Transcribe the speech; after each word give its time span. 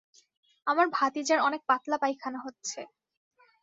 আমার 0.67 0.87
ভাতিজার 0.93 1.39
অনেক 1.39 1.61
পাতলা 1.67 1.97
পায়খানা 1.97 2.39
হচ্ছে। 2.39 2.79